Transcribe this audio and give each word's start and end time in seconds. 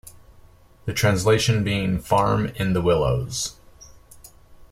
The 0.85 0.93
translation 0.95 1.63
being 1.63 1.99
"Farm 1.99 2.47
in 2.55 2.73
the 2.73 2.81
willows". 2.81 3.53